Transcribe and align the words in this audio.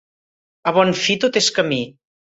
A 0.71 0.73
bon 0.79 0.95
fi 1.03 1.19
tot 1.27 1.41
li 1.41 1.47
és 1.47 1.55
camí. 1.61 1.83